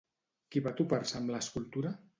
[0.55, 1.99] Qui va topar-se amb l'escultura?